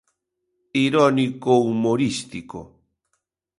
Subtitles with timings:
[0.85, 2.59] Irónico-humorístico.